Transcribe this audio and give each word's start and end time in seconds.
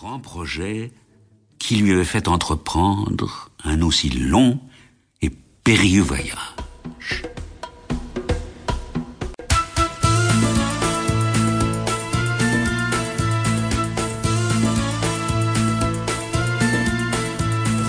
grand 0.00 0.20
projet 0.20 0.92
qui 1.58 1.74
lui 1.74 1.90
avait 1.92 2.04
fait 2.04 2.28
entreprendre 2.28 3.50
un 3.64 3.82
aussi 3.82 4.08
long 4.10 4.60
et 5.22 5.28
périlleux 5.64 6.02
voyage. 6.02 7.24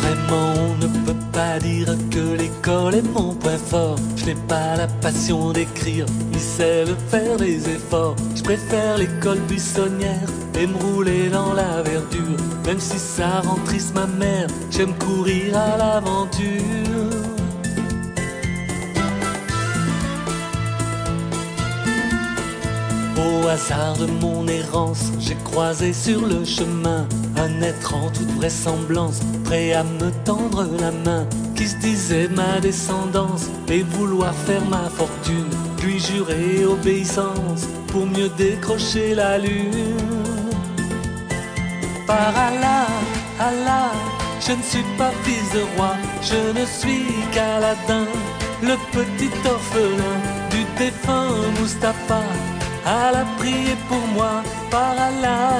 Vraiment, 0.01 0.53
on 0.55 0.77
ne 0.77 0.87
peut 1.05 1.13
pas 1.31 1.59
dire 1.59 1.95
que 2.09 2.35
l'école 2.35 2.95
est 2.95 3.13
mon 3.13 3.35
point 3.35 3.59
fort. 3.59 3.99
Je 4.15 4.25
n'ai 4.25 4.35
pas 4.47 4.77
la 4.77 4.87
passion 4.87 5.51
d'écrire, 5.51 6.07
ni 6.31 6.39
celle 6.39 6.87
de 6.87 6.95
faire 7.11 7.37
des 7.37 7.69
efforts. 7.69 8.15
Je 8.35 8.41
préfère 8.41 8.97
l'école 8.97 9.41
buissonnière 9.41 10.27
et 10.55 10.67
me 10.67 10.77
rouler 10.77 11.29
dans 11.29 11.53
la 11.53 11.81
verdure. 11.81 12.37
Même 12.65 12.79
si 12.79 12.99
ça 12.99 13.41
rend 13.41 13.59
triste 13.65 13.93
ma 13.95 14.07
mère, 14.07 14.47
j'aime 14.71 14.93
courir 14.97 15.57
à 15.57 15.77
l'aventure. 15.77 17.29
Au 23.17 23.47
hasard 23.47 23.97
de 23.97 24.05
mon 24.05 24.47
errance, 24.47 25.11
j'ai 25.19 25.35
croisé 25.43 25.91
sur 25.93 26.25
le 26.25 26.45
chemin 26.45 27.07
un 27.35 27.61
être 27.61 27.93
en 27.93 28.09
toute 28.09 28.31
vraisemblance, 28.31 29.19
prêt 29.43 29.73
à 29.73 29.83
me 29.83 30.11
tendre 30.23 30.67
la 30.79 30.91
main, 30.91 31.25
qui 31.55 31.67
se 31.67 31.77
disait 31.77 32.27
ma 32.29 32.59
descendance 32.59 33.47
et 33.67 33.83
vouloir 33.83 34.33
faire 34.33 34.63
ma 34.65 34.89
fortune, 34.89 35.49
puis 35.77 35.99
jurer 35.99 36.65
obéissance 36.65 37.67
pour 37.87 38.05
mieux 38.05 38.29
décrocher 38.37 39.15
la 39.15 39.37
lune. 39.37 40.28
Par 42.09 42.33
Allah, 42.35 42.87
Allah, 43.39 43.91
je 44.41 44.53
ne 44.53 44.63
suis 44.63 44.87
pas 44.97 45.11
fils 45.23 45.47
de 45.53 45.61
roi, 45.75 45.93
je 46.23 46.59
ne 46.59 46.65
suis 46.65 47.05
qu'Aladin, 47.31 48.07
le 48.63 48.75
petit 48.91 49.29
orphelin 49.45 50.17
du 50.49 50.61
défunt 50.79 51.29
Mustapha. 51.59 52.21
Allah 52.83 53.25
prier 53.37 53.77
pour 53.87 54.03
moi, 54.15 54.41
par 54.71 54.95
Allah, 55.09 55.53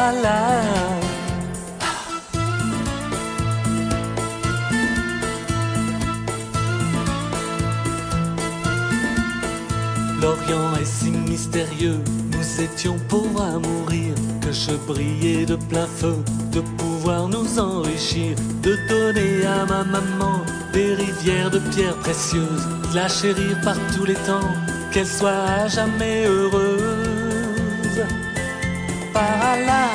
Allah. 0.00 0.62
L'Orient 10.20 10.74
est 10.80 10.84
si 10.84 11.12
mystérieux, 11.12 12.00
nous 12.38 12.60
étions 12.62 12.96
pauvres 13.08 13.42
à 13.42 13.58
mourir, 13.58 14.14
que 14.40 14.52
je 14.52 14.72
brillais 14.86 15.44
de 15.44 15.56
plein 15.56 15.86
feu, 15.86 16.16
de 16.52 16.60
pouvoir 16.78 17.28
nous 17.28 17.58
enrichir, 17.58 18.36
de 18.62 18.76
donner 18.88 19.44
à 19.46 19.64
ma 19.66 19.82
maman 19.84 20.42
des 20.72 20.94
rivières 20.94 21.50
de 21.50 21.58
pierres 21.70 21.98
précieuses, 21.98 22.66
de 22.90 22.94
la 22.94 23.08
chérir 23.08 23.60
par 23.64 23.76
tous 23.94 24.04
les 24.04 24.20
temps, 24.28 24.50
qu'elle 24.92 25.06
soit 25.06 25.44
à 25.60 25.66
jamais 25.68 26.26
heureuse. 26.26 28.02
Par 29.12 29.36
Allah, 29.54 29.90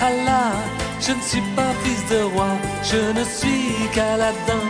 Allah, 0.00 0.52
je 1.00 1.12
ne 1.12 1.20
suis 1.20 1.46
pas 1.54 1.72
fils 1.82 2.02
de 2.10 2.22
roi, 2.34 2.52
je 2.82 3.02
ne 3.18 3.24
suis 3.24 3.88
qu'Aladin, 3.94 4.64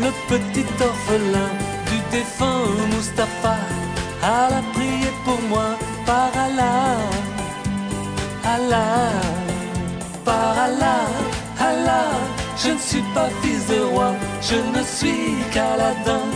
le 0.00 0.10
petit 0.28 0.66
orphelin 0.82 1.52
je 12.62 12.70
ne 12.70 12.78
suis 12.78 13.04
pas 13.14 13.28
fils 13.42 13.66
de 13.66 13.80
roi, 13.80 14.14
je 14.42 14.56
ne 14.56 14.82
suis 14.84 15.36
qu'Aladin, 15.52 16.26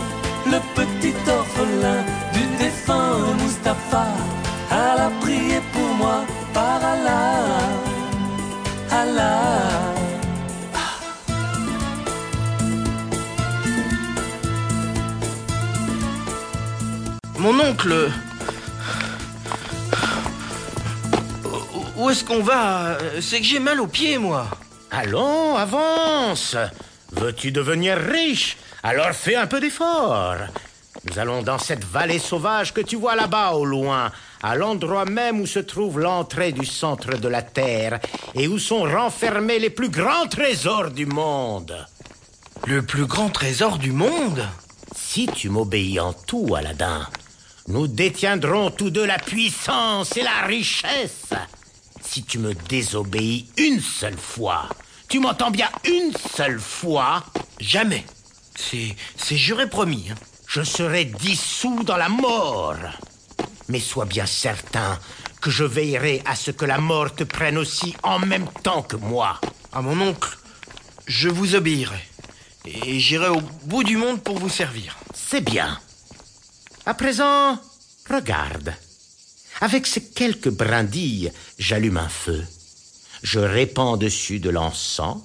le 0.45 0.59
petit 0.75 1.15
orphelin 1.29 2.03
du 2.33 2.43
défunt 2.57 3.33
Mustapha. 3.41 4.07
Allah 4.71 5.11
prier 5.21 5.61
pour 5.71 5.95
moi, 5.95 6.25
par 6.53 6.83
Allah, 6.83 7.45
Allah. 8.91 9.93
Mon 17.37 17.59
oncle. 17.59 18.09
Où 21.97 22.09
est-ce 22.09 22.23
qu'on 22.23 22.41
va? 22.41 22.97
C'est 23.21 23.39
que 23.39 23.45
j'ai 23.45 23.59
mal 23.59 23.79
aux 23.81 23.87
pieds, 23.87 24.17
moi. 24.17 24.47
Allons, 24.95 25.55
avance. 25.55 26.55
Veux-tu 27.13 27.51
devenir 27.51 27.97
riche? 27.97 28.57
Alors 28.83 29.11
fais 29.13 29.35
un 29.35 29.47
peu 29.47 29.59
d'effort. 29.59 30.35
Nous 31.05 31.17
allons 31.17 31.41
dans 31.41 31.57
cette 31.57 31.83
vallée 31.83 32.19
sauvage 32.19 32.75
que 32.75 32.81
tu 32.81 32.95
vois 32.95 33.15
là-bas 33.15 33.53
au 33.53 33.65
loin, 33.65 34.11
à 34.43 34.55
l'endroit 34.55 35.05
même 35.05 35.41
où 35.41 35.47
se 35.47 35.57
trouve 35.57 35.99
l'entrée 35.99 36.51
du 36.51 36.63
centre 36.63 37.17
de 37.17 37.27
la 37.27 37.41
Terre 37.41 37.99
et 38.35 38.47
où 38.47 38.59
sont 38.59 38.83
renfermés 38.83 39.57
les 39.57 39.71
plus 39.71 39.89
grands 39.89 40.27
trésors 40.27 40.91
du 40.91 41.07
monde. 41.07 41.75
Le 42.67 42.83
plus 42.83 43.07
grand 43.07 43.29
trésor 43.29 43.79
du 43.79 43.91
monde? 43.91 44.47
Si 44.95 45.25
tu 45.25 45.49
m'obéis 45.49 45.99
en 45.99 46.13
tout, 46.13 46.53
Aladdin, 46.55 47.07
nous 47.67 47.87
détiendrons 47.87 48.69
tous 48.69 48.91
deux 48.91 49.07
la 49.07 49.17
puissance 49.17 50.15
et 50.17 50.21
la 50.21 50.45
richesse. 50.45 51.33
Si 51.99 52.23
tu 52.23 52.37
me 52.37 52.53
désobéis 52.53 53.49
une 53.57 53.81
seule 53.81 54.19
fois, 54.19 54.69
tu 55.13 55.19
m'entends 55.19 55.51
bien 55.51 55.69
une 55.85 56.11
seule 56.35 56.59
fois, 56.59 57.23
Jamais. 57.59 58.03
C'est, 58.55 58.95
c'est 59.15 59.37
juré 59.37 59.69
promis. 59.69 60.07
hein. 60.09 60.15
je 60.47 60.63
serai 60.63 61.05
dissous 61.05 61.83
dans 61.83 61.97
la 61.97 62.09
mort. 62.09 62.73
Mais 63.69 63.79
sois 63.79 64.05
bien 64.05 64.25
certain 64.25 64.97
que 65.39 65.51
je 65.51 65.65
veillerai 65.65 66.23
à 66.25 66.35
ce 66.35 66.49
que 66.49 66.65
la 66.65 66.79
mort 66.79 67.13
te 67.13 67.23
prenne 67.23 67.59
aussi 67.59 67.95
en 68.01 68.17
même 68.17 68.47
temps 68.63 68.81
que 68.81 68.95
moi. 68.95 69.39
À 69.71 69.83
mon 69.83 70.01
oncle, 70.01 70.35
je 71.05 71.29
vous 71.29 71.53
obéirai. 71.53 72.03
Et 72.65 72.99
j'irai 72.99 73.27
au 73.27 73.41
bout 73.65 73.83
du 73.83 73.97
monde 73.97 74.19
pour 74.23 74.39
vous 74.39 74.49
servir. 74.49 74.97
C'est 75.13 75.41
bien. 75.41 75.79
À 76.87 76.95
présent, 76.95 77.59
regarde. 78.09 78.73
Avec 79.61 79.85
ces 79.85 80.09
quelques 80.09 80.49
brindilles, 80.49 81.31
j'allume 81.59 81.97
un 81.97 82.09
feu. 82.09 82.43
Je 83.23 83.39
répands 83.39 83.95
dessus 83.95 84.39
de 84.39 84.49
l'encens. 84.49 85.17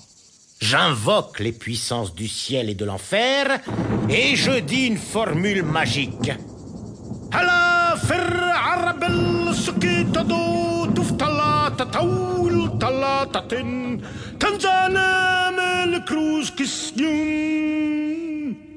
J'invoque 0.61 1.41
les 1.41 1.53
puissances 1.53 2.15
du 2.15 2.29
ciel 2.29 2.71
et 2.71 2.75
de 2.75 2.85
l'enfer. 2.85 3.61
Et 4.09 4.37
je 4.37 4.61
dis 4.61 4.87
une 4.87 4.97
formule 4.97 5.65
magique. 5.65 6.33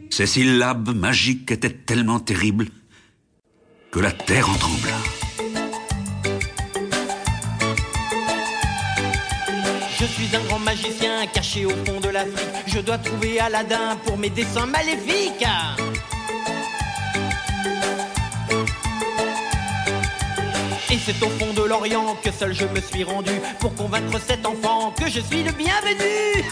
Ces 0.09 0.25
syllabes 0.25 0.95
magiques 0.95 1.51
étaient 1.51 1.69
tellement 1.69 2.19
terribles 2.19 2.67
que 3.91 3.99
la 3.99 4.11
terre 4.11 4.49
en 4.49 4.55
trembla. 4.55 5.20
Je 10.01 10.07
suis 10.07 10.35
un 10.35 10.39
grand 10.45 10.57
magicien 10.57 11.27
caché 11.27 11.63
au 11.63 11.75
fond 11.85 11.99
de 11.99 12.09
l'Afrique. 12.09 12.49
Je 12.65 12.79
dois 12.79 12.97
trouver 12.97 13.39
Aladdin 13.39 13.95
pour 14.03 14.17
mes 14.17 14.31
dessins 14.31 14.65
maléfiques. 14.65 15.45
Et 20.89 20.97
c'est 20.97 21.21
au 21.21 21.29
fond 21.29 21.53
de 21.53 21.61
l'Orient 21.61 22.17
que 22.23 22.31
seul 22.31 22.51
je 22.51 22.65
me 22.65 22.81
suis 22.81 23.03
rendu 23.03 23.33
pour 23.59 23.75
convaincre 23.75 24.19
cet 24.19 24.43
enfant 24.43 24.91
que 24.99 25.07
je 25.07 25.19
suis 25.19 25.43
le 25.43 25.51
bienvenu. 25.51 26.45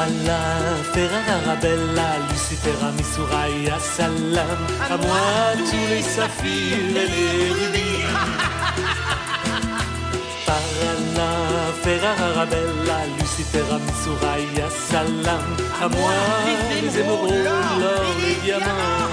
Par 0.00 0.08
Allah, 0.08 0.80
Ferrara 0.94 1.56
Bella, 1.60 2.08
Lucifera, 2.30 2.90
Misuraya, 2.96 3.78
Salam, 3.78 4.62
à 4.88 4.96
moi 4.96 5.52
tous 5.68 5.86
les 5.90 6.00
saphirs 6.00 6.96
et 6.96 7.08
les 7.14 7.50
rubis. 7.52 8.06
Par 10.46 10.68
Allah, 10.94 11.36
Ferrara 11.82 12.46
Bella, 12.46 12.98
Lucifera, 13.18 13.76
Misuraya, 13.86 14.70
Salam, 14.70 15.48
à 15.82 15.88
moi 15.88 16.16
les 16.70 16.98
émeraudes, 16.98 17.44
l'or, 17.44 18.14
les 18.22 18.36
diamants. 18.42 19.12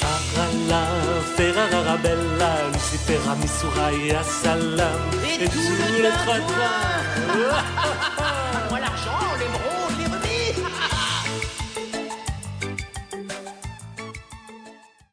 Par 0.00 0.24
Allah, 0.48 0.88
Ferrara 1.36 1.96
Bella, 1.98 2.52
Lucifera, 2.72 3.34
Misuraya, 3.42 4.22
Salam, 4.22 5.02
Et 5.38 5.48
tous 5.48 5.70
le 5.80 6.02
les 6.04 6.14
tracas. 6.24 7.04
l'argent, 8.80 9.36
les 9.38 9.46
bons. 9.46 9.63